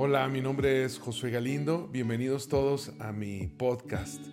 [0.00, 1.88] Hola, mi nombre es Josué Galindo.
[1.88, 4.24] Bienvenidos todos a mi podcast.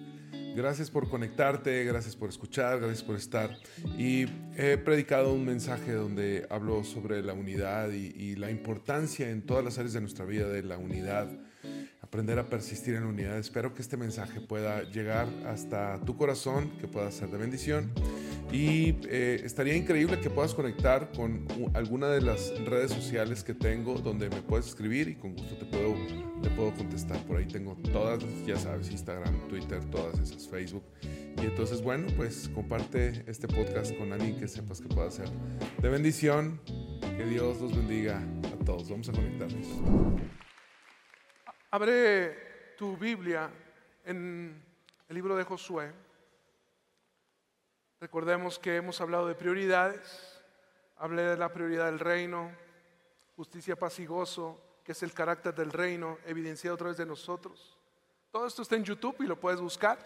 [0.55, 3.57] Gracias por conectarte, gracias por escuchar, gracias por estar.
[3.97, 9.65] Y he predicado un mensaje donde hablo sobre la unidad y, la importancia en todas
[9.65, 11.31] las áreas de nuestra vida de la unidad,
[11.99, 13.39] aprender a persistir en la unidad.
[13.39, 17.91] Espero que este mensaje pueda llegar hasta tu corazón, que pueda ser de bendición
[18.55, 23.95] y eh, estaría increíble que puedas conectar con alguna de las redes sociales que tengo
[23.95, 25.93] donde me puedes escribir y con gusto te puedo,
[26.41, 27.21] te puedo contestar.
[27.25, 30.85] Por ahí tengo todas, ya sabes, Instagram, Twitter, todas esas, Facebook.
[31.01, 35.27] Y entonces, bueno, pues comparte este podcast con alguien que sepas que pueda ser
[35.81, 36.61] de bendición.
[37.17, 38.89] Que Dios los bendiga a todos.
[38.89, 39.67] Vamos a conectarnos.
[41.71, 42.37] Abre
[42.77, 43.49] tu Biblia
[44.05, 44.63] en
[45.09, 46.04] el libro de Josué.
[48.05, 50.39] Recordemos que hemos hablado de prioridades.
[50.97, 52.55] Hablé de la prioridad del reino,
[53.35, 57.79] justicia, paz y gozo, que es el carácter del reino evidenciado a través de nosotros.
[58.29, 59.97] Todo esto está en YouTube y lo puedes buscar.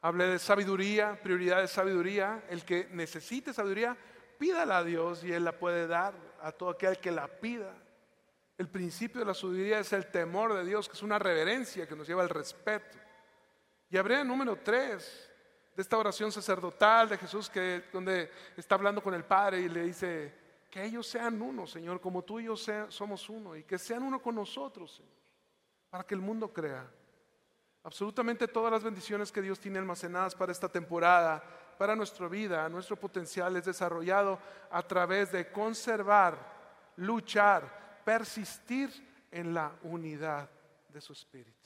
[0.00, 2.42] Hablé de sabiduría, prioridad de sabiduría.
[2.48, 3.94] El que necesite sabiduría,
[4.38, 7.74] pídala a Dios y Él la puede dar a todo aquel que la pida.
[8.56, 11.96] El principio de la sabiduría es el temor de Dios, que es una reverencia que
[11.96, 12.96] nos lleva al respeto.
[13.90, 15.30] Y hablé de número tres,
[15.74, 19.82] de esta oración sacerdotal de Jesús que donde está hablando con el Padre y le
[19.82, 20.34] dice
[20.70, 24.20] que ellos sean uno, Señor, como tú y yo somos uno y que sean uno
[24.20, 25.12] con nosotros, Señor,
[25.90, 26.88] para que el mundo crea.
[27.82, 31.42] Absolutamente todas las bendiciones que Dios tiene almacenadas para esta temporada,
[31.76, 34.38] para nuestra vida, nuestro potencial es desarrollado
[34.70, 36.38] a través de conservar,
[36.96, 38.90] luchar, persistir
[39.30, 40.48] en la unidad
[40.88, 41.63] de su espíritu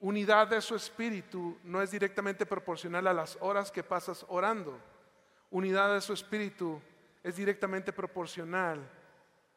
[0.00, 4.78] unidad de su espíritu no es directamente proporcional a las horas que pasas orando.
[5.50, 6.80] Unidad de su espíritu
[7.22, 8.88] es directamente proporcional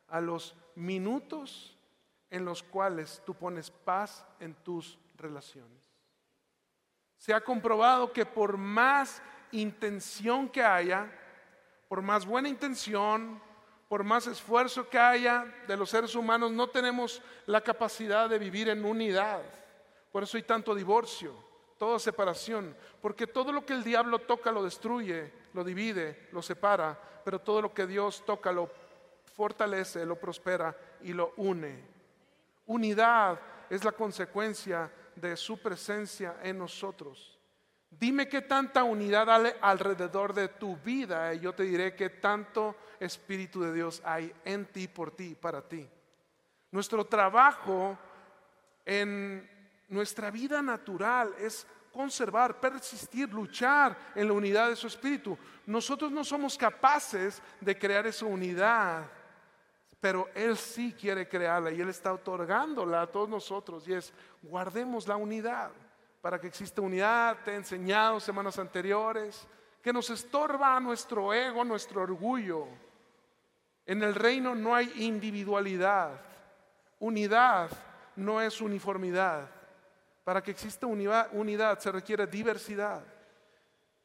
[0.07, 1.77] a los minutos
[2.29, 5.79] en los cuales tú pones paz en tus relaciones.
[7.17, 11.11] Se ha comprobado que por más intención que haya,
[11.87, 13.39] por más buena intención,
[13.87, 18.69] por más esfuerzo que haya de los seres humanos, no tenemos la capacidad de vivir
[18.69, 19.41] en unidad.
[20.11, 21.33] Por eso hay tanto divorcio,
[21.77, 26.99] toda separación, porque todo lo que el diablo toca lo destruye, lo divide, lo separa,
[27.23, 28.69] pero todo lo que Dios toca lo
[29.35, 31.83] fortalece, lo prospera y lo une.
[32.67, 33.39] Unidad
[33.69, 37.37] es la consecuencia de su presencia en nosotros.
[37.89, 42.75] Dime qué tanta unidad hay alrededor de tu vida y yo te diré qué tanto
[42.99, 45.89] Espíritu de Dios hay en ti, por ti, para ti.
[46.71, 47.97] Nuestro trabajo
[48.85, 49.49] en
[49.91, 55.37] nuestra vida natural es conservar, persistir, luchar en la unidad de su espíritu.
[55.65, 59.03] Nosotros no somos capaces de crear esa unidad,
[59.99, 65.07] pero Él sí quiere crearla y Él está otorgándola a todos nosotros y es guardemos
[65.07, 65.71] la unidad
[66.21, 67.37] para que exista unidad.
[67.43, 69.45] Te he enseñado semanas anteriores
[69.81, 72.67] que nos estorba nuestro ego, nuestro orgullo.
[73.85, 76.21] En el reino no hay individualidad,
[76.99, 77.69] unidad
[78.15, 79.60] no es uniformidad.
[80.23, 83.03] Para que exista unidad, se requiere diversidad.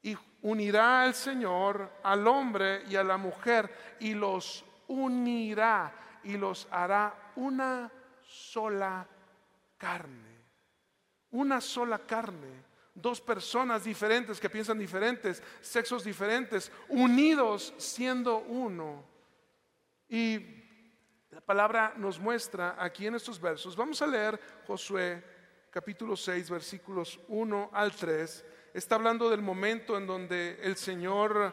[0.03, 5.93] Y unirá al Señor al hombre y a la mujer y los unirá
[6.25, 7.91] y los hará una
[8.22, 9.06] sola
[9.76, 10.37] carne.
[11.32, 12.65] Una sola carne.
[12.94, 19.05] Dos personas diferentes que piensan diferentes, sexos diferentes, unidos siendo uno.
[20.09, 20.38] Y
[21.31, 23.76] la palabra nos muestra aquí en estos versos.
[23.76, 25.35] Vamos a leer Josué
[25.76, 31.53] capítulo 6, versículos 1 al 3, está hablando del momento en donde el Señor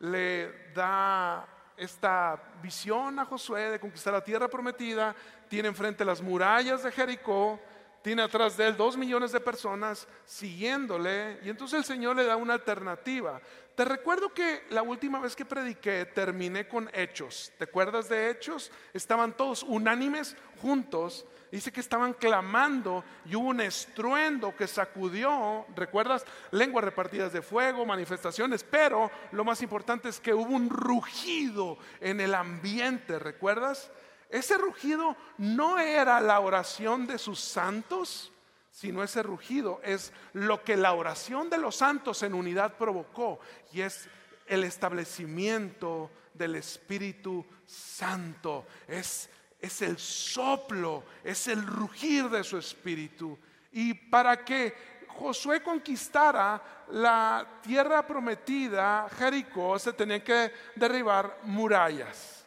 [0.00, 5.16] le da esta visión a Josué de conquistar la tierra prometida,
[5.48, 7.58] tiene enfrente las murallas de Jericó,
[8.02, 12.36] tiene atrás de él dos millones de personas siguiéndole y entonces el Señor le da
[12.36, 13.40] una alternativa.
[13.74, 17.50] Te recuerdo que la última vez que prediqué terminé con hechos.
[17.56, 18.70] ¿Te acuerdas de hechos?
[18.92, 26.24] Estaban todos unánimes juntos dice que estaban clamando y hubo un estruendo que sacudió, ¿recuerdas?
[26.50, 32.20] Lenguas repartidas de fuego, manifestaciones, pero lo más importante es que hubo un rugido en
[32.20, 33.90] el ambiente, ¿recuerdas?
[34.30, 38.32] Ese rugido no era la oración de sus santos,
[38.70, 43.40] sino ese rugido es lo que la oración de los santos en unidad provocó
[43.72, 44.08] y es
[44.46, 49.28] el establecimiento del Espíritu Santo, es
[49.62, 53.38] es el soplo, es el rugir de su espíritu.
[53.70, 54.74] Y para que
[55.06, 62.44] Josué conquistara la tierra prometida, Jericó, se tenían que derribar murallas.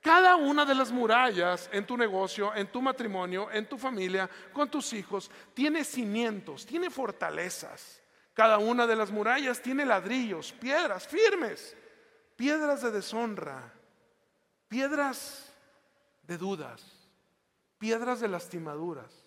[0.00, 4.68] Cada una de las murallas en tu negocio, en tu matrimonio, en tu familia, con
[4.68, 8.02] tus hijos, tiene cimientos, tiene fortalezas.
[8.34, 11.76] Cada una de las murallas tiene ladrillos, piedras firmes,
[12.36, 13.72] piedras de deshonra,
[14.68, 15.45] piedras
[16.26, 16.82] de dudas,
[17.78, 19.24] piedras de lastimaduras.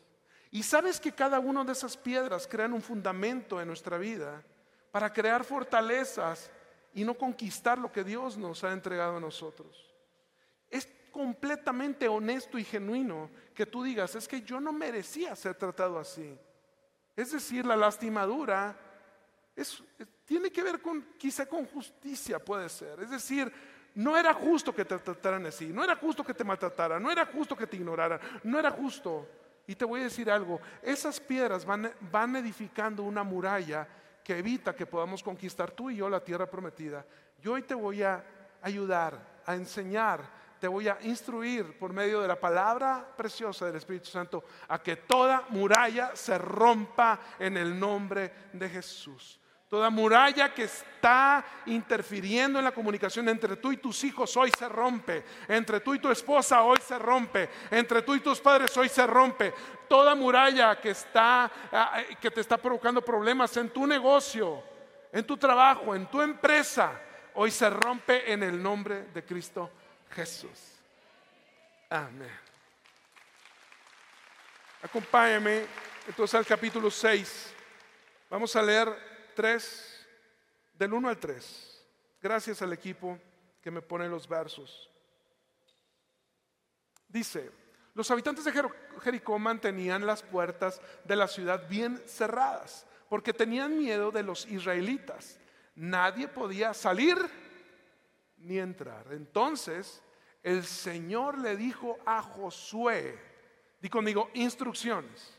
[0.51, 4.43] Y sabes que cada una de esas piedras crean un fundamento en nuestra vida
[4.91, 6.49] para crear fortalezas
[6.93, 9.89] y no conquistar lo que Dios nos ha entregado a nosotros
[10.69, 15.99] es completamente honesto y genuino que tú digas, es que yo no merecía ser tratado
[15.99, 16.37] así.
[17.15, 18.77] Es decir, la lastimadura
[20.25, 23.01] tiene que ver con, quizá con justicia puede ser.
[23.01, 23.51] Es decir,
[23.95, 27.25] no era justo que te trataran así, no era justo que te maltrataran, no era
[27.25, 29.27] justo que te ignoraran, no era justo.
[29.67, 33.87] Y te voy a decir algo, esas piedras van, van edificando una muralla
[34.23, 37.05] que evita que podamos conquistar tú y yo la tierra prometida.
[37.41, 38.23] Yo hoy te voy a
[38.61, 44.07] ayudar, a enseñar te voy a instruir por medio de la palabra preciosa del Espíritu
[44.07, 49.38] Santo a que toda muralla se rompa en el nombre de Jesús.
[49.69, 54.67] Toda muralla que está interfiriendo en la comunicación entre tú y tus hijos hoy se
[54.67, 55.23] rompe.
[55.47, 57.47] Entre tú y tu esposa hoy se rompe.
[57.69, 59.53] Entre tú y tus padres hoy se rompe.
[59.87, 64.63] Toda muralla que está ah, eh, que te está provocando problemas en tu negocio,
[65.11, 66.99] en tu trabajo, en tu empresa,
[67.35, 69.69] hoy se rompe en el nombre de Cristo
[70.09, 70.79] Jesús.
[71.91, 72.39] Amén.
[74.81, 75.67] Acompáñame
[76.07, 77.53] entonces al capítulo 6.
[78.31, 79.08] Vamos a leer
[79.39, 80.07] 3,
[80.73, 81.85] del 1 al 3.
[82.21, 83.17] Gracias al equipo
[83.61, 84.91] que me pone los versos.
[87.07, 87.49] Dice,
[87.93, 88.51] los habitantes de
[89.01, 95.39] Jericó mantenían las puertas de la ciudad bien cerradas porque tenían miedo de los israelitas.
[95.73, 97.15] Nadie podía salir
[98.39, 99.05] ni entrar.
[99.13, 100.03] Entonces
[100.43, 103.17] el Señor le dijo a Josué,
[103.79, 105.38] di conmigo, instrucciones.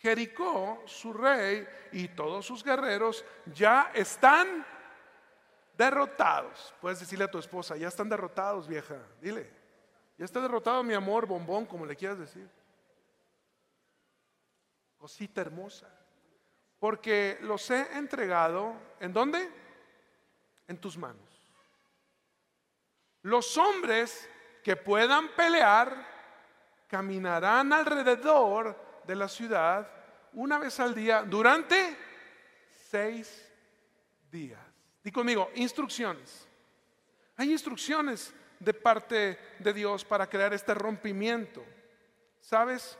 [0.00, 4.64] Jericó, su rey y todos sus guerreros ya están
[5.76, 6.74] derrotados.
[6.80, 8.96] Puedes decirle a tu esposa, ya están derrotados, vieja.
[9.20, 9.50] Dile,
[10.16, 12.48] ya está derrotado mi amor, bombón, como le quieras decir.
[14.96, 15.88] Cosita hermosa.
[16.78, 19.50] Porque los he entregado, ¿en dónde?
[20.66, 21.28] En tus manos.
[23.20, 24.30] Los hombres
[24.64, 26.06] que puedan pelear
[26.88, 29.90] caminarán alrededor de la ciudad
[30.34, 31.96] una vez al día durante
[32.88, 33.44] seis
[34.30, 34.60] días.
[35.02, 36.46] Di conmigo, instrucciones.
[37.36, 41.64] Hay instrucciones de parte de Dios para crear este rompimiento.
[42.38, 42.96] ¿Sabes?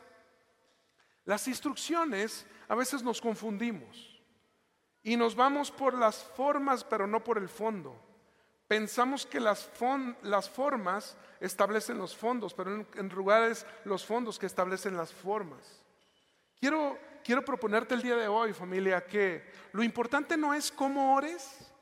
[1.26, 4.20] Las instrucciones a veces nos confundimos
[5.04, 7.94] y nos vamos por las formas pero no por el fondo.
[8.66, 9.70] Pensamos que las,
[10.48, 15.79] formas establecen los fondos, pero en, en lugar es los fondos que establecen las formas.
[16.60, 21.72] Quiero, quiero proponerte el día de hoy, familia, que lo importante no es cómo ores,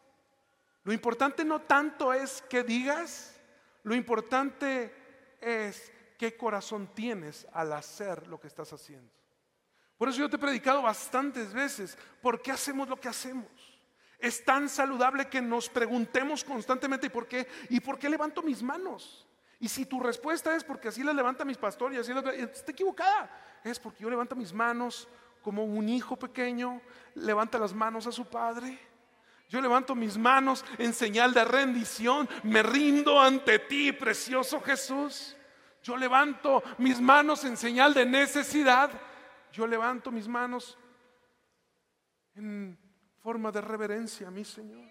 [0.84, 3.34] lo importante no tanto es qué digas,
[3.82, 4.94] lo importante
[5.40, 9.12] es qué corazón tienes al hacer lo que estás haciendo.
[9.96, 13.50] Por eso yo te he predicado bastantes veces, ¿por qué hacemos lo que hacemos?
[14.18, 17.48] Es tan saludable que nos preguntemos constantemente ¿y por qué?
[17.68, 19.27] ¿Y por qué levanto mis manos?
[19.60, 23.30] Y si tu respuesta es porque así las levanta mis pastores, así está equivocada.
[23.64, 25.08] Es porque yo levanto mis manos
[25.42, 26.80] como un hijo pequeño
[27.14, 28.78] levanta las manos a su padre.
[29.48, 35.34] Yo levanto mis manos en señal de rendición, me rindo ante ti, precioso Jesús.
[35.82, 38.90] Yo levanto mis manos en señal de necesidad.
[39.50, 40.76] Yo levanto mis manos
[42.34, 42.78] en
[43.22, 44.86] forma de reverencia a mi Señor.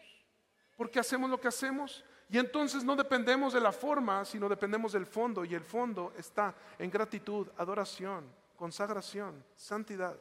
[0.76, 2.04] Porque hacemos lo que hacemos.
[2.30, 5.46] Y entonces no dependemos de la forma, sino dependemos del fondo.
[5.46, 10.16] Y el fondo está en gratitud, adoración, consagración, santidad.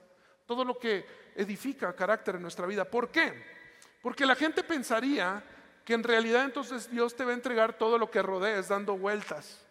[0.47, 2.85] Todo lo que edifica carácter en nuestra vida.
[2.85, 3.57] ¿Por qué?
[4.01, 5.43] Porque la gente pensaría
[5.85, 9.65] que en realidad entonces Dios te va a entregar todo lo que rodees dando vueltas.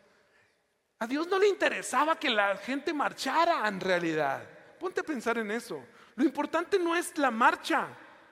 [1.00, 4.44] A Dios no le interesaba que la gente marchara en realidad.
[4.80, 5.84] Ponte a pensar en eso.
[6.16, 7.88] Lo importante no es la marcha,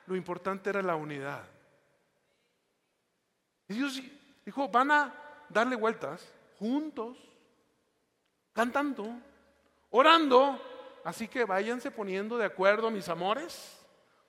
[0.08, 1.53] lo importante era la unidad.
[3.74, 4.00] Y Dios
[4.46, 6.24] dijo, van a darle vueltas
[6.60, 7.18] juntos,
[8.54, 9.20] cantando,
[9.90, 10.62] orando,
[11.04, 13.84] así que váyanse poniendo de acuerdo, mis amores,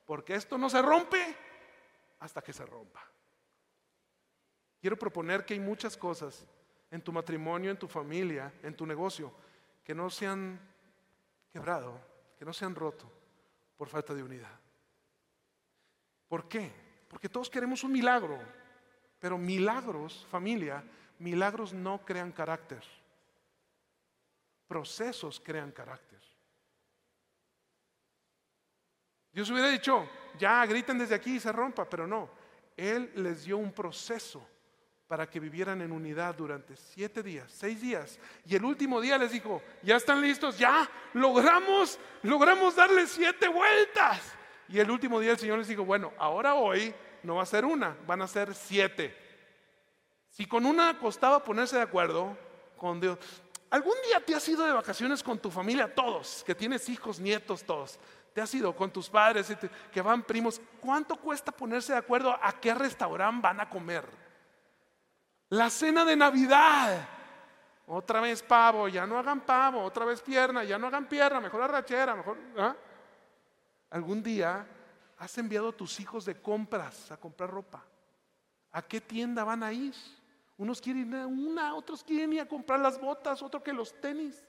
[0.06, 1.36] porque esto no se rompe
[2.20, 3.06] hasta que se rompa.
[4.80, 6.46] Quiero proponer que hay muchas cosas
[6.90, 9.30] en tu matrimonio, en tu familia, en tu negocio,
[9.84, 10.58] que no se han
[11.52, 12.00] quebrado,
[12.38, 13.12] que no se han roto
[13.76, 14.58] por falta de unidad.
[16.28, 16.72] ¿Por qué?
[17.10, 18.63] Porque todos queremos un milagro,
[19.25, 20.85] pero milagros, familia,
[21.19, 22.83] milagros no crean carácter.
[24.69, 26.21] Procesos crean carácter.
[29.33, 30.07] Dios hubiera dicho,
[30.38, 32.28] ya griten desde aquí y se rompa, pero no.
[32.76, 34.47] Él les dio un proceso
[35.09, 38.19] para que vivieran en unidad durante siete días, seis días.
[38.45, 44.35] Y el último día les dijo, ya están listos, ya logramos, logramos darle siete vueltas.
[44.69, 47.64] Y el último día el Señor les dijo, bueno, ahora hoy no va a ser
[47.64, 49.16] una, van a ser siete.
[50.31, 52.37] Si con una costaba ponerse de acuerdo
[52.76, 53.19] con Dios,
[53.71, 57.64] ¿algún día te has ido de vacaciones con tu familia, todos, que tienes hijos, nietos,
[57.64, 57.99] todos?
[58.35, 59.57] te has ido con tus padres
[59.93, 64.04] que van primos, ¿cuánto cuesta ponerse de acuerdo a qué restaurante van a comer?
[65.50, 67.09] La cena de Navidad.
[67.87, 71.62] Otra vez pavo, ya no hagan pavo, otra vez pierna, ya no hagan pierna, mejor
[71.62, 72.37] arrachera, mejor.
[72.59, 72.75] ¿ah?
[73.90, 74.66] Algún día
[75.25, 77.83] has enviado a tus hijos de compras a comprar ropa.
[78.73, 79.95] ¿A qué tienda van a ir?
[80.59, 83.99] Unos quieren ir a una, otros quieren ir a comprar las botas, otro que los
[84.00, 84.45] tenis.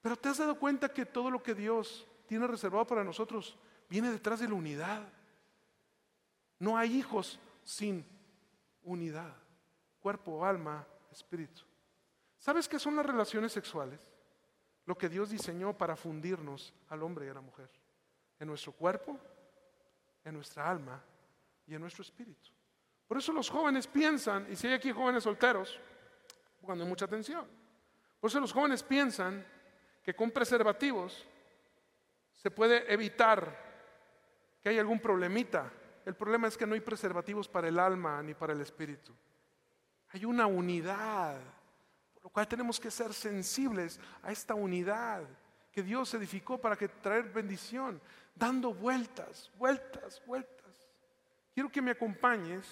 [0.00, 3.58] Pero te has dado cuenta que todo lo que Dios tiene reservado para nosotros
[3.90, 5.06] viene detrás de la unidad.
[6.58, 8.06] No hay hijos sin
[8.82, 9.34] unidad,
[10.00, 11.62] cuerpo, alma, espíritu.
[12.38, 14.00] ¿Sabes qué son las relaciones sexuales?
[14.86, 17.68] Lo que Dios diseñó para fundirnos al hombre y a la mujer,
[18.38, 19.18] en nuestro cuerpo,
[20.24, 21.02] en nuestra alma
[21.66, 22.50] y en nuestro espíritu.
[23.06, 25.80] Por eso los jóvenes piensan, y si hay aquí jóvenes solteros,
[26.60, 27.46] cuando hay mucha atención,
[28.20, 29.46] por eso los jóvenes piensan
[30.02, 31.26] que con preservativos
[32.32, 33.66] se puede evitar
[34.62, 35.72] que haya algún problemita.
[36.04, 39.12] El problema es que no hay preservativos para el alma ni para el espíritu.
[40.10, 41.38] Hay una unidad,
[42.14, 45.22] por lo cual tenemos que ser sensibles a esta unidad
[45.78, 48.00] que Dios edificó para que traer bendición,
[48.34, 50.88] dando vueltas, vueltas, vueltas.
[51.54, 52.64] Quiero que me acompañes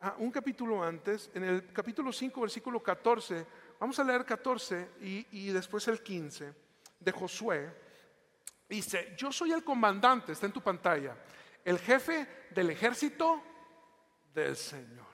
[0.00, 3.46] a un capítulo antes, en el capítulo 5, versículo 14.
[3.78, 6.52] Vamos a leer 14 y, después el 15
[6.98, 7.72] de Josué.
[8.68, 11.16] Dice, yo soy el comandante, está en tu pantalla,
[11.64, 13.40] el jefe del ejército
[14.34, 15.06] del Señor.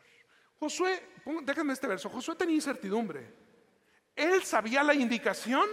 [0.59, 1.11] Josué,
[1.43, 3.35] déjenme este verso, Josué tenía incertidumbre.
[4.17, 5.69] Él sabía la indicación,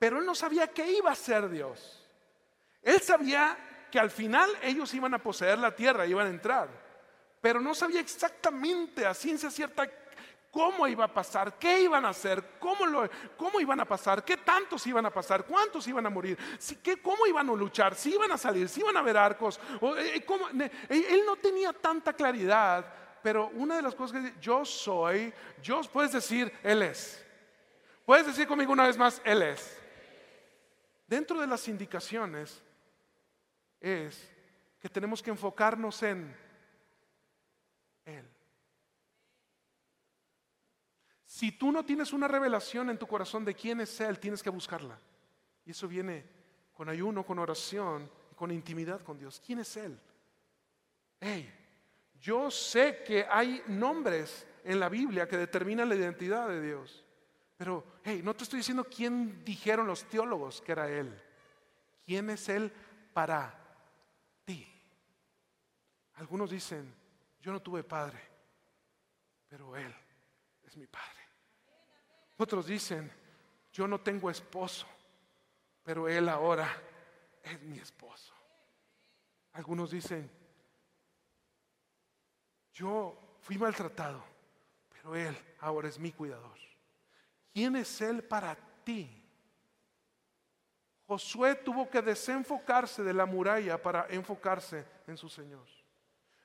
[0.00, 2.02] pero él no sabía qué iba a hacer Dios.
[2.82, 3.56] Él sabía
[3.92, 6.70] que al final ellos iban a poseer la tierra, iban a entrar,
[7.42, 9.86] pero no sabía exactamente a ciencia cierta
[10.50, 12.86] cómo iba a pasar, qué iban a hacer, cómo,
[13.36, 17.02] cómo iban a pasar, qué tantos iban a pasar, cuántos iban a morir, si, qué,
[17.02, 19.60] cómo iban a luchar, si iban a salir, si iban a ver arcos.
[19.98, 22.86] Eh, eh, eh, él no tenía tanta claridad,
[23.22, 25.30] pero una de las cosas que yo soy,
[25.62, 27.22] yo puedes decir, Él es.
[28.06, 29.79] Puedes decir conmigo una vez más, Él es.
[31.10, 32.62] Dentro de las indicaciones
[33.80, 34.30] es
[34.78, 36.32] que tenemos que enfocarnos en
[38.04, 38.24] Él.
[41.26, 44.50] Si tú no tienes una revelación en tu corazón de quién es Él, tienes que
[44.50, 45.00] buscarla.
[45.66, 46.24] Y eso viene
[46.72, 49.42] con ayuno, con oración, con intimidad con Dios.
[49.44, 49.98] ¿Quién es Él?
[51.18, 51.52] Hey,
[52.20, 57.04] yo sé que hay nombres en la Biblia que determinan la identidad de Dios.
[57.60, 61.14] Pero, hey, no te estoy diciendo quién dijeron los teólogos que era Él.
[62.06, 62.72] ¿Quién es Él
[63.12, 63.54] para
[64.46, 64.66] ti?
[66.14, 66.90] Algunos dicen,
[67.38, 68.18] yo no tuve padre,
[69.46, 69.94] pero Él
[70.64, 71.20] es mi padre.
[72.38, 73.12] Otros dicen,
[73.74, 74.86] yo no tengo esposo,
[75.82, 76.66] pero él ahora
[77.42, 78.32] es mi esposo.
[79.52, 80.30] Algunos dicen,
[82.72, 84.24] yo fui maltratado,
[84.88, 86.69] pero él ahora es mi cuidador.
[87.52, 89.10] ¿Quién es él para ti?
[91.06, 95.66] Josué tuvo que desenfocarse de la muralla para enfocarse en su Señor.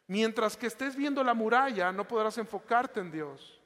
[0.07, 3.61] Mientras que estés viendo la muralla, no podrás enfocarte en Dios.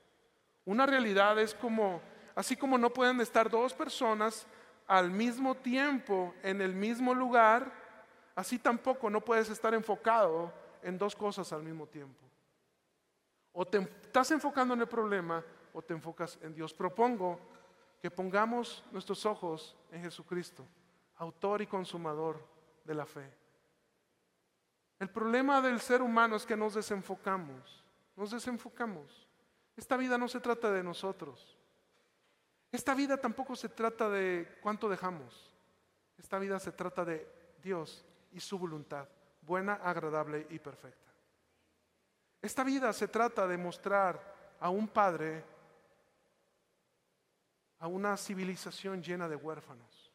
[0.65, 2.01] Una realidad es como
[2.39, 4.47] Así como no pueden estar dos personas
[4.87, 7.69] al mismo tiempo en el mismo lugar,
[8.33, 12.23] así tampoco no puedes estar enfocado en dos cosas al mismo tiempo.
[13.51, 15.43] O te estás enfocando en el problema
[15.79, 16.73] o te enfocas en Dios.
[16.73, 17.39] Propongo
[18.01, 20.67] que pongamos nuestros ojos en Jesucristo,
[21.15, 22.45] autor y consumador
[22.83, 23.31] de la fe.
[24.99, 27.85] El problema del ser humano es que nos desenfocamos,
[28.17, 29.25] nos desenfocamos.
[29.77, 31.57] Esta vida no se trata de nosotros.
[32.69, 35.55] Esta vida tampoco se trata de cuánto dejamos.
[36.17, 37.25] Esta vida se trata de
[37.63, 39.07] Dios y su voluntad,
[39.41, 41.09] buena, agradable y perfecta.
[42.41, 45.43] Esta vida se trata de mostrar a un padre,
[47.79, 50.11] a una civilización llena de huérfanos.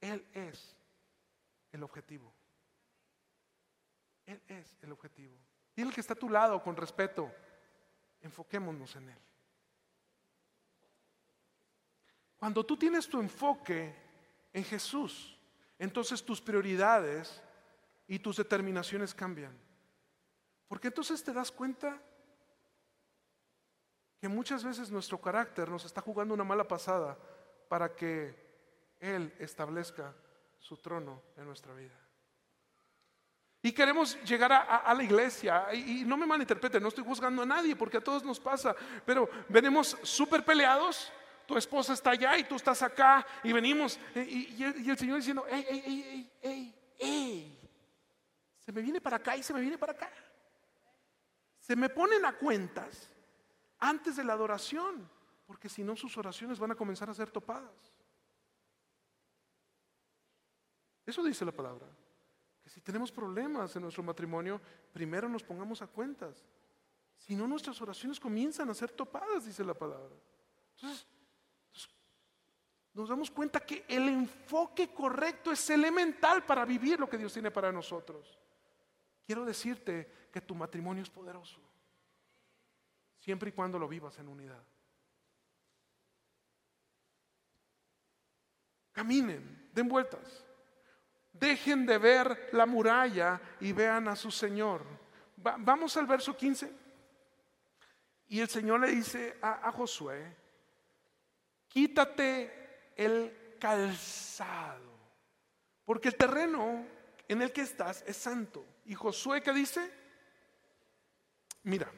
[0.00, 0.76] Él es
[1.72, 2.32] el objetivo.
[4.26, 5.36] Él es el objetivo.
[5.74, 7.32] Y el que está a tu lado con respeto,
[8.20, 9.18] enfoquémonos en Él.
[12.38, 13.94] Cuando tú tienes tu enfoque
[14.52, 15.38] en Jesús,
[15.78, 17.42] entonces tus prioridades
[18.06, 19.56] y tus determinaciones cambian.
[20.68, 22.00] Porque entonces te das cuenta
[24.22, 27.18] que muchas veces nuestro carácter nos está jugando una mala pasada
[27.68, 28.32] para que
[29.00, 30.14] Él establezca
[30.60, 31.98] su trono en nuestra vida.
[33.62, 35.74] Y queremos llegar a, la iglesia.
[35.74, 38.76] Y, no me malinterpreten, no estoy juzgando a nadie porque a todos nos pasa.
[39.04, 41.12] Pero venimos súper peleados.
[41.44, 43.26] Tu esposa está allá y tú estás acá.
[43.42, 43.98] Y venimos.
[44.14, 47.70] Y, y el Señor diciendo: ¡Ey, ey, ey, ey, ey!
[48.60, 50.12] Se me viene para acá y se me viene para acá.
[51.58, 53.11] Se me ponen a cuentas
[53.82, 55.08] antes de la adoración.
[55.46, 57.92] Porque si no, sus oraciones van a comenzar a ser topadas.
[61.04, 61.86] Eso dice la palabra.
[62.62, 64.60] Que si tenemos problemas en nuestro matrimonio,
[64.92, 66.44] primero nos pongamos a cuentas.
[67.18, 70.14] Si no, nuestras oraciones comienzan a ser topadas, dice la palabra.
[70.76, 71.06] Entonces,
[72.94, 77.50] nos damos cuenta que el enfoque correcto es elemental para vivir lo que Dios tiene
[77.50, 78.38] para nosotros.
[79.24, 81.60] Quiero decirte que tu matrimonio es poderoso,
[83.22, 84.62] siempre y cuando lo vivas en unidad.
[88.90, 90.44] Caminen, den vueltas.
[91.32, 94.84] Dejen de ver la muralla y vean a su Señor.
[95.36, 96.72] vamos al verso 15.
[98.26, 100.36] Y el Señor le dice a, a Josué,
[101.68, 104.98] quítate el calzado,
[105.84, 106.84] porque el terreno
[107.28, 108.66] en el que estás es santo.
[108.84, 109.92] Y Josué, ¿qué dice?
[111.62, 111.90] Mira,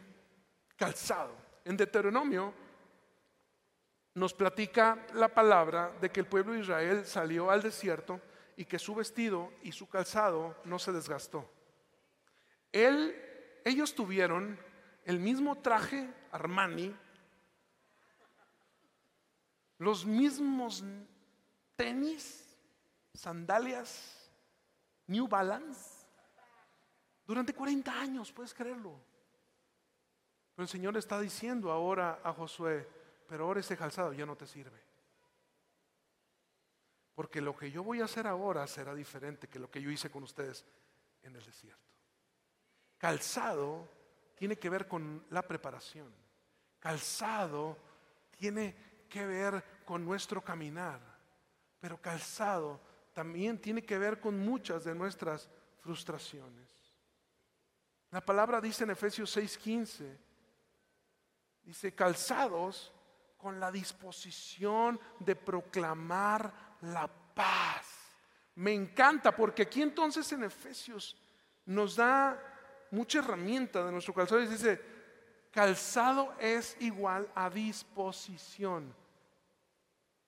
[0.77, 1.35] calzado.
[1.65, 2.53] En Deuteronomio
[4.15, 8.21] nos platica la palabra de que el pueblo de Israel salió al desierto
[8.57, 11.51] y que su vestido y su calzado no se desgastó.
[12.71, 13.15] Él,
[13.65, 14.59] ellos tuvieron
[15.05, 16.95] el mismo traje Armani,
[19.79, 20.85] los mismos
[21.77, 22.57] tenis,
[23.13, 24.31] sandalias,
[25.07, 26.07] New Balance,
[27.27, 29.01] durante 40 años, puedes creerlo.
[30.55, 32.89] Pero el Señor está diciendo ahora a Josué,
[33.27, 34.81] pero ahora ese calzado ya no te sirve.
[37.15, 40.11] Porque lo que yo voy a hacer ahora será diferente que lo que yo hice
[40.11, 40.65] con ustedes
[41.23, 41.81] en el desierto.
[42.99, 43.89] Calzado
[44.35, 46.13] tiene que ver con la preparación.
[46.79, 47.77] Calzado
[48.31, 48.75] tiene
[49.09, 51.01] que ver con nuestro caminar.
[51.81, 52.81] Pero calzado
[53.13, 55.49] también tiene que ver con muchas de nuestras
[55.81, 56.69] frustraciones.
[58.11, 60.17] La palabra dice en Efesios 6:15,
[61.65, 62.93] dice, calzados
[63.37, 67.87] con la disposición de proclamar la paz.
[68.57, 71.17] Me encanta porque aquí entonces en Efesios
[71.67, 72.41] nos da
[72.91, 74.81] mucha herramienta de nuestro calzado y dice,
[75.51, 78.95] calzado es igual a disposición.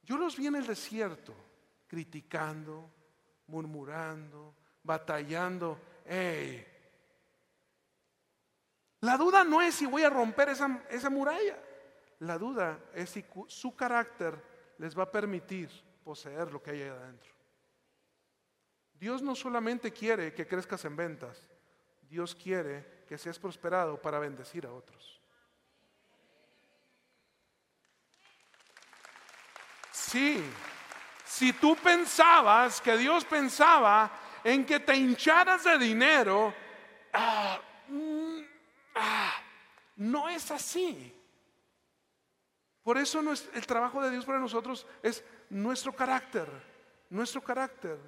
[0.03, 1.35] Yo los vi en el desierto
[1.87, 2.90] criticando,
[3.46, 5.81] murmurando, batallando.
[9.01, 11.59] La duda no es si voy a romper esa, esa muralla.
[12.21, 14.43] La duda es si su carácter
[14.79, 15.71] les va a permitir
[16.03, 17.31] poseer lo que hay ahí adentro.
[18.95, 21.47] Dios no solamente quiere que crezcas en ventas,
[22.09, 25.21] Dios quiere que seas prosperado para bendecir a otros.
[29.91, 30.43] Sí,
[31.25, 34.11] si tú pensabas que Dios pensaba
[34.45, 36.55] en que te hincharas de dinero,
[37.13, 37.61] ah,
[39.97, 41.13] no es así.
[42.83, 43.21] Por eso
[43.55, 46.49] el trabajo de Dios para nosotros es nuestro carácter,
[47.11, 47.99] nuestro carácter.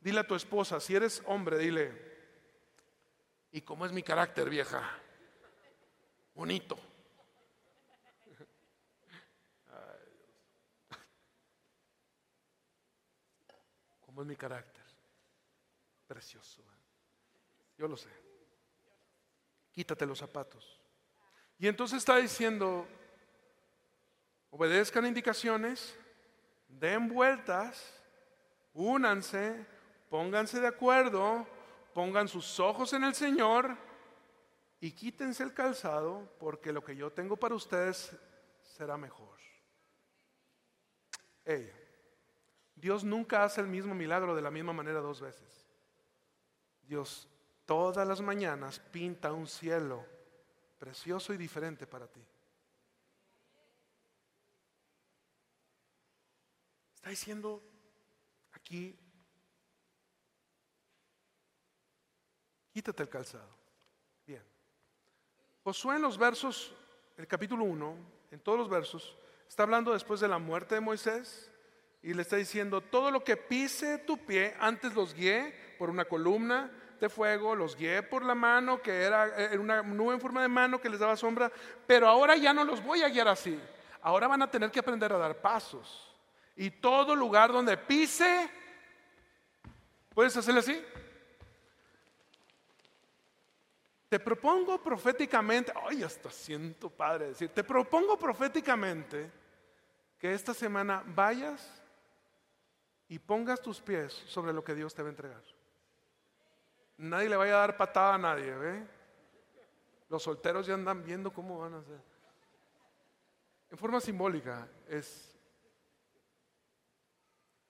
[0.00, 1.92] Dile a tu esposa, si eres hombre, dile,
[3.52, 4.82] ¿y cómo es mi carácter, vieja?
[6.34, 6.78] Bonito.
[14.06, 14.84] ¿Cómo es mi carácter?
[16.06, 16.62] Precioso.
[17.76, 18.08] Yo lo sé.
[19.70, 20.79] Quítate los zapatos.
[21.60, 22.88] Y entonces está diciendo,
[24.48, 25.94] obedezcan indicaciones,
[26.66, 28.02] den vueltas,
[28.72, 29.66] únanse,
[30.08, 31.46] pónganse de acuerdo,
[31.92, 33.76] pongan sus ojos en el Señor
[34.80, 38.16] y quítense el calzado porque lo que yo tengo para ustedes
[38.62, 39.38] será mejor.
[42.74, 45.66] Dios nunca hace el mismo milagro de la misma manera dos veces.
[46.80, 47.28] Dios
[47.66, 50.06] todas las mañanas pinta un cielo
[50.80, 52.24] precioso y diferente para ti.
[56.94, 57.62] Está diciendo
[58.52, 58.98] aquí,
[62.72, 63.54] quítate el calzado.
[64.26, 64.42] Bien.
[65.62, 66.74] Josué en los versos
[67.18, 67.96] el capítulo 1,
[68.30, 69.14] en todos los versos,
[69.46, 71.52] está hablando después de la muerte de Moisés
[72.02, 76.06] y le está diciendo, todo lo que pise tu pie, antes los guié por una
[76.06, 80.42] columna de fuego, los guié por la mano, que era, era una nube en forma
[80.42, 81.50] de mano que les daba sombra,
[81.86, 83.58] pero ahora ya no los voy a guiar así.
[84.02, 86.14] Ahora van a tener que aprender a dar pasos.
[86.56, 88.50] Y todo lugar donde pise,
[90.14, 90.84] ¿puedes hacerle así?
[94.08, 99.30] Te propongo proféticamente, ay, hasta siento padre decir, te propongo proféticamente
[100.18, 101.80] que esta semana vayas
[103.08, 105.42] y pongas tus pies sobre lo que Dios te va a entregar.
[107.00, 108.86] Nadie le vaya a dar patada a nadie, ¿ve?
[110.10, 111.98] Los solteros ya andan viendo cómo van a hacer.
[113.70, 115.34] En forma simbólica es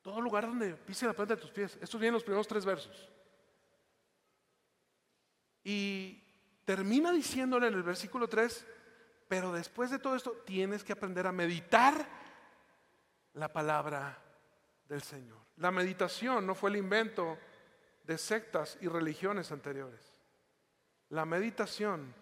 [0.02, 1.78] todo lugar donde pise la planta de tus pies.
[1.80, 3.08] Estos vienen los primeros tres versos.
[5.62, 6.24] Y
[6.64, 8.66] termina diciéndole en el versículo 3,
[9.28, 12.04] pero después de todo esto tienes que aprender a meditar
[13.34, 14.18] la palabra
[14.88, 15.38] del Señor.
[15.58, 17.38] La meditación no fue el invento
[18.10, 20.00] de sectas y religiones anteriores.
[21.10, 22.12] La meditación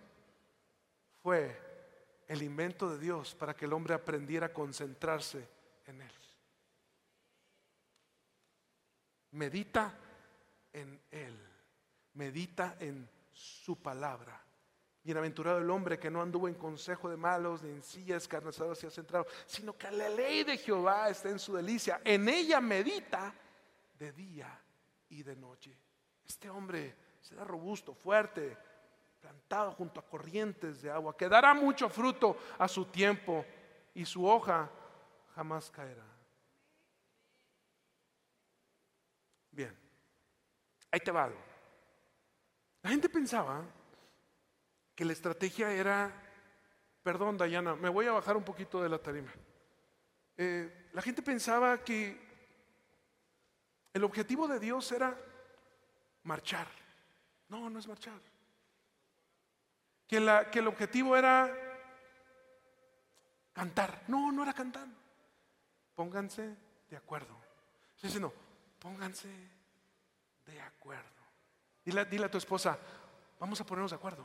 [1.22, 1.59] fue
[2.29, 5.48] el invento de Dios para que el hombre aprendiera a concentrarse
[5.87, 6.12] en Él.
[9.31, 9.94] Medita
[10.74, 11.35] en Él.
[12.12, 14.38] Medita en su palabra.
[15.03, 18.90] Bienaventurado el hombre que no anduvo en consejo de malos, ni en sillas escarnecedoras y
[18.90, 22.03] centrado, sino que la ley de Jehová está en su delicia.
[22.05, 23.33] En ella medita
[23.98, 24.61] de día
[25.10, 25.76] y de noche.
[26.26, 28.56] Este hombre será robusto, fuerte,
[29.20, 33.44] plantado junto a corrientes de agua, que dará mucho fruto a su tiempo
[33.94, 34.70] y su hoja
[35.34, 36.04] jamás caerá.
[39.50, 39.76] Bien,
[40.90, 41.40] ahí te va algo.
[42.82, 43.64] La gente pensaba
[44.94, 46.12] que la estrategia era,
[47.02, 49.32] perdón Dayana, me voy a bajar un poquito de la tarima.
[50.36, 52.27] Eh, la gente pensaba que
[53.92, 55.16] el objetivo de Dios era
[56.24, 56.66] marchar.
[57.48, 58.20] No, no es marchar.
[60.07, 61.53] Que, la, que el objetivo era
[63.53, 64.05] cantar.
[64.09, 64.87] No, no era cantar.
[65.94, 66.57] Pónganse
[66.88, 67.37] de acuerdo.
[68.01, 68.33] Dice, no,
[68.79, 69.29] pónganse
[70.46, 71.18] de acuerdo.
[71.85, 72.79] Dile, a tu esposa,
[73.40, 74.24] vamos a ponernos de acuerdo.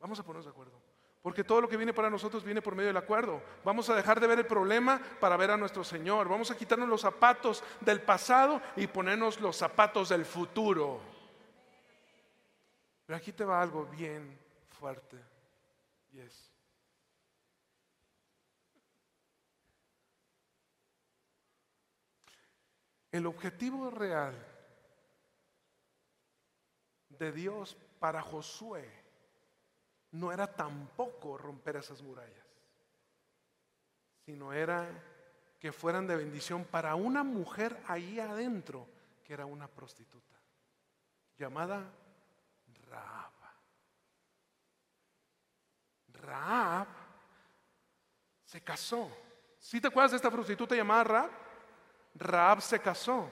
[0.00, 0.80] Vamos a ponernos de acuerdo.
[1.24, 3.42] Porque todo lo que viene para nosotros viene por medio del acuerdo.
[3.64, 6.28] Vamos a dejar de ver el problema para ver a nuestro Señor.
[6.28, 11.00] Vamos a quitarnos los zapatos del pasado y ponernos los zapatos del futuro.
[13.06, 15.16] Pero aquí te va algo bien fuerte.
[16.12, 16.52] Y es,
[23.12, 24.34] el objetivo real
[27.08, 29.03] de Dios para Josué
[30.14, 32.46] no era tampoco romper esas murallas,
[34.24, 34.88] sino era
[35.58, 38.86] que fueran de bendición para una mujer ahí adentro
[39.24, 40.36] que era una prostituta,
[41.36, 41.90] llamada
[42.88, 43.32] Raab.
[46.12, 46.86] Raab
[48.44, 49.10] se casó.
[49.58, 51.30] ¿Sí te acuerdas de esta prostituta llamada Raab?
[52.14, 53.28] Raab se casó.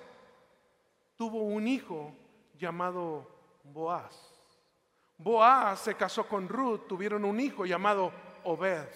[1.17, 2.13] Tuvo un hijo
[2.57, 3.31] llamado
[3.63, 4.32] Boaz.
[5.23, 8.13] Boaz se casó con Ruth, tuvieron un hijo llamado
[8.45, 8.89] Obed.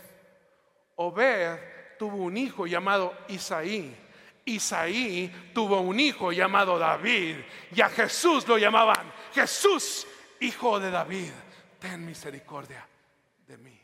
[0.97, 1.59] Obed
[1.99, 3.97] tuvo un hijo llamado Isaí.
[4.45, 7.37] Isaí tuvo un hijo llamado David.
[7.73, 10.07] Y a Jesús lo llamaban Jesús,
[10.41, 11.33] hijo de David.
[11.79, 12.87] Ten misericordia
[13.47, 13.79] de mí.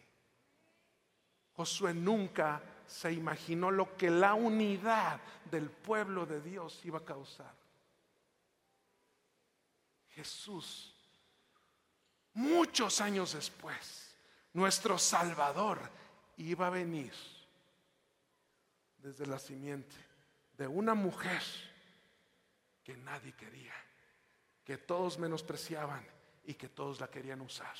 [1.52, 7.55] Josué nunca se imaginó lo que la unidad del pueblo de Dios iba a causar.
[10.09, 10.91] Jesús,
[12.35, 14.16] muchos años después,
[14.53, 15.79] nuestro Salvador
[16.37, 17.12] iba a venir
[18.99, 19.97] desde la simiente
[20.57, 21.42] de una mujer
[22.85, 23.75] que nadie quería,
[24.64, 26.07] que todos menospreciaban
[26.45, 27.77] y que todos la querían usar.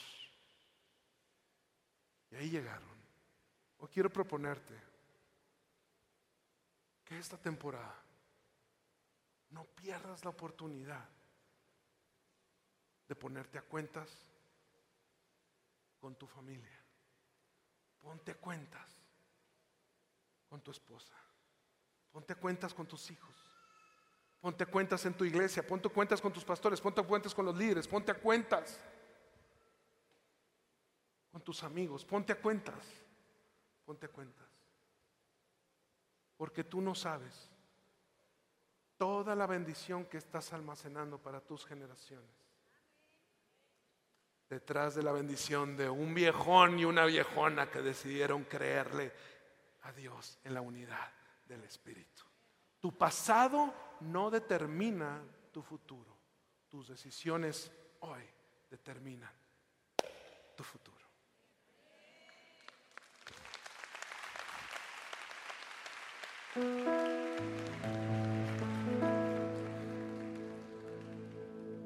[2.31, 2.91] Y ahí llegaron.
[3.79, 4.75] O quiero proponerte
[7.05, 8.01] que esta temporada
[9.51, 11.09] no pierdas la oportunidad
[13.09, 14.09] de ponerte a cuentas
[16.03, 16.83] con tu familia.
[18.01, 18.91] Ponte cuentas
[20.49, 21.15] con tu esposa.
[22.11, 23.33] Ponte cuentas con tus hijos.
[24.41, 25.65] Ponte cuentas en tu iglesia.
[25.65, 26.81] Ponte cuentas con tus pastores.
[26.81, 27.87] Ponte cuentas con los líderes.
[27.87, 28.81] Ponte a cuentas
[31.31, 32.05] con tus amigos.
[32.05, 32.85] Ponte a cuentas.
[33.85, 34.49] Ponte a cuentas.
[36.37, 37.49] Porque tú no sabes
[38.97, 42.42] toda la bendición que estás almacenando para tus generaciones.
[44.53, 49.11] Detrás de la bendición de un viejón y una viejona que decidieron creerle
[49.81, 51.11] a Dios en la unidad
[51.47, 52.23] del Espíritu.
[52.79, 56.19] Tu pasado no determina tu futuro.
[56.69, 58.21] Tus decisiones hoy
[58.69, 59.33] determinan
[60.55, 60.99] tu futuro.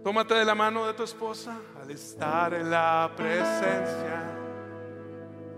[0.06, 4.22] Tómate de la mano de tu esposa al estar en la presencia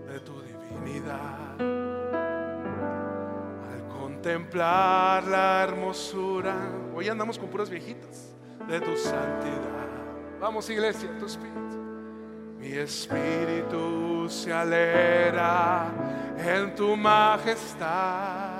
[0.07, 1.59] de tu divinidad.
[3.71, 6.55] Al contemplar la hermosura.
[6.95, 8.33] Hoy andamos con puras viejitas
[8.67, 9.85] de tu santidad.
[10.39, 11.77] Vamos iglesia, tu espíritu.
[12.57, 15.91] Mi espíritu se alegra
[16.39, 18.58] en tu majestad.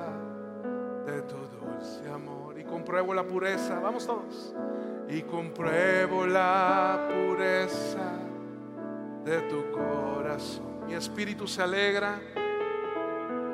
[1.05, 4.55] de tu dulce amor y compruebo la pureza, vamos todos.
[5.09, 8.13] Y compruebo la pureza
[9.25, 10.87] de tu corazón.
[10.87, 12.21] Mi espíritu se alegra,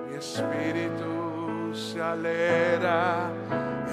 [0.09, 3.31] mi espíritu se alegra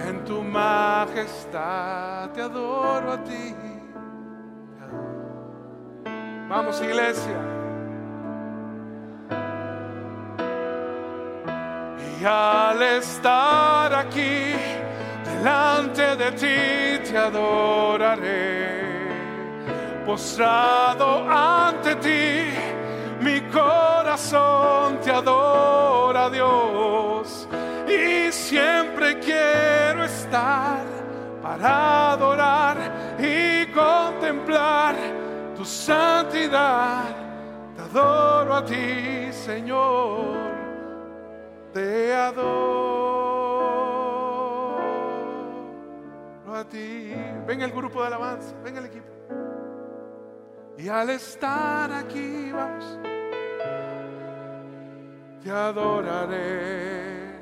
[0.08, 2.32] en tu majestad.
[2.32, 3.71] Te adoro a ti.
[6.52, 7.40] Vamos iglesia.
[12.20, 14.54] Y al estar aquí
[15.24, 18.82] delante de ti te adoraré
[20.06, 22.50] postrado ante ti,
[23.22, 27.48] mi corazón te adora, Dios.
[27.88, 30.84] Y siempre quiero estar
[31.42, 32.78] para adorar
[33.20, 35.21] y contemplar
[35.62, 37.04] tu santidad.
[37.76, 40.36] Te adoro a ti, Señor.
[41.72, 43.36] Te adoro
[46.56, 47.14] a ti.
[47.46, 49.08] Ven el grupo de alabanza, ven el equipo.
[50.80, 52.98] Y al estar aquí, vamos,
[55.44, 57.40] te adoraré,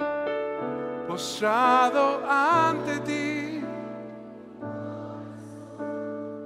[1.07, 3.28] postrado ante ti.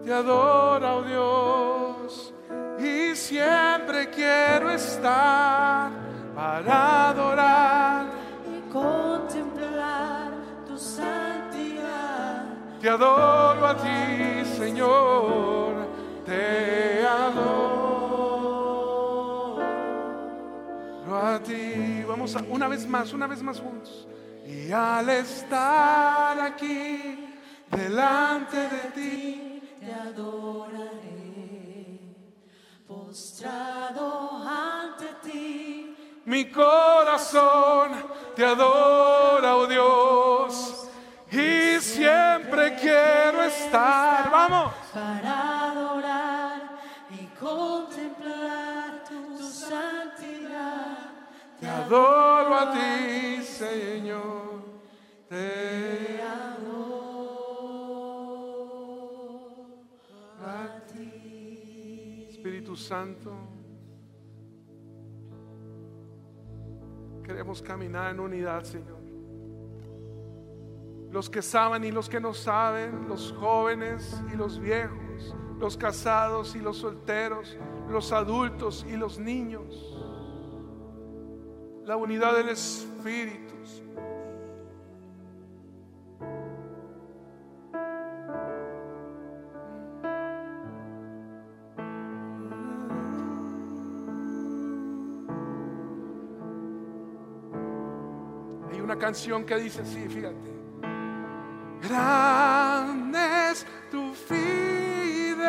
[0.04, 2.34] Te adoro, oh Dios,
[2.78, 5.92] y siempre quiero estar
[6.36, 8.08] para adorar
[8.46, 10.34] y contemplar
[10.68, 12.44] tu santidad.
[12.82, 15.88] Te adoro a ti, Señor,
[16.26, 17.63] te adoro
[21.16, 22.04] a ti.
[22.06, 24.06] Vamos a, una vez más, una vez más juntos.
[24.46, 27.30] Y al estar aquí
[27.72, 29.53] delante de ti,
[29.84, 30.80] Te adoraré,
[32.88, 35.96] postrado ante ti.
[36.24, 37.91] mi corazón
[38.34, 40.88] te adora, oh Dios.
[41.30, 44.74] Y siempre quiero estar, vamos.
[44.93, 46.62] para adorar
[47.10, 51.12] y contemplar tu santidad.
[51.60, 54.63] Te adoro a ti, Señor.
[55.28, 55.62] Te
[62.88, 63.32] Santo,
[67.24, 69.02] queremos caminar en unidad, Señor.
[71.12, 76.56] Los que saben y los que no saben, los jóvenes y los viejos, los casados
[76.56, 77.58] y los solteros,
[77.89, 80.00] los adultos y los niños.
[81.86, 83.43] La unidad del Espíritu.
[83.96, 84.12] Hay
[99.04, 100.50] canción que dice así, fíjate.
[101.82, 105.39] Grande es tu fidelidad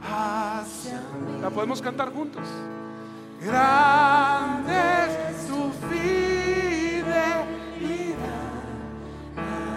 [0.00, 1.40] hacia mí.
[1.42, 2.46] La podemos cantar juntos.
[3.42, 4.80] Grande
[5.28, 7.44] es tu fidelidad.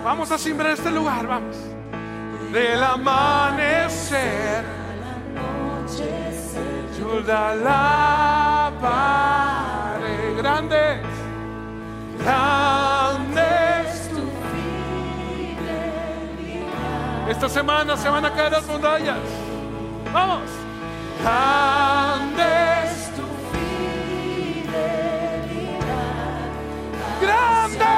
[0.04, 1.58] Vamos a simbrar este lugar, vamos.
[2.54, 4.64] Del amanecer,
[7.00, 9.08] yo la alabaré.
[10.38, 11.02] Grande,
[12.20, 13.42] grande
[13.86, 14.24] es tu
[17.30, 19.20] Esta semana se van a caer las montañas.
[20.14, 20.50] Vamos.
[21.22, 22.44] Grande
[22.86, 23.24] es tu
[27.22, 27.97] grande.